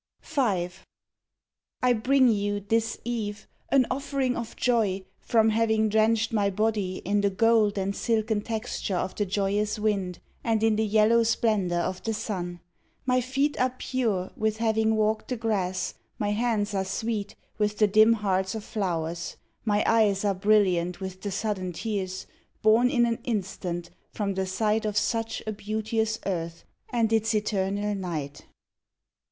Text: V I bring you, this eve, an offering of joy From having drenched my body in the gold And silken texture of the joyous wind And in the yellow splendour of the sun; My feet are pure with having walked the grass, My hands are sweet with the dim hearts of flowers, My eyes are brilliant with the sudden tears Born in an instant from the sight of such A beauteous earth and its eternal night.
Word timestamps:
V 0.23 0.69
I 1.83 1.93
bring 1.93 2.27
you, 2.27 2.59
this 2.59 2.97
eve, 3.05 3.47
an 3.69 3.85
offering 3.91 4.35
of 4.35 4.55
joy 4.55 5.03
From 5.19 5.49
having 5.49 5.89
drenched 5.89 6.33
my 6.33 6.49
body 6.49 7.03
in 7.05 7.21
the 7.21 7.29
gold 7.29 7.77
And 7.77 7.95
silken 7.95 8.41
texture 8.41 8.95
of 8.95 9.13
the 9.13 9.27
joyous 9.27 9.77
wind 9.77 10.17
And 10.43 10.63
in 10.63 10.75
the 10.75 10.87
yellow 10.87 11.21
splendour 11.21 11.77
of 11.81 12.01
the 12.01 12.15
sun; 12.15 12.61
My 13.05 13.21
feet 13.21 13.59
are 13.59 13.75
pure 13.77 14.31
with 14.35 14.57
having 14.57 14.95
walked 14.95 15.27
the 15.27 15.37
grass, 15.37 15.93
My 16.17 16.31
hands 16.31 16.73
are 16.73 16.83
sweet 16.83 17.35
with 17.59 17.77
the 17.77 17.85
dim 17.85 18.13
hearts 18.13 18.55
of 18.55 18.63
flowers, 18.63 19.37
My 19.65 19.83
eyes 19.85 20.25
are 20.25 20.33
brilliant 20.33 20.99
with 20.99 21.21
the 21.21 21.29
sudden 21.29 21.73
tears 21.73 22.25
Born 22.63 22.89
in 22.89 23.05
an 23.05 23.19
instant 23.23 23.91
from 24.09 24.33
the 24.33 24.47
sight 24.47 24.83
of 24.83 24.97
such 24.97 25.43
A 25.45 25.51
beauteous 25.51 26.17
earth 26.25 26.63
and 26.89 27.13
its 27.13 27.35
eternal 27.35 27.93
night. 27.93 28.47